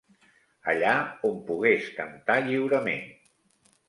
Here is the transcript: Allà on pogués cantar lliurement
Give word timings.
Allà 0.71 0.93
on 1.31 1.35
pogués 1.49 1.89
cantar 1.97 2.39
lliurement 2.47 3.05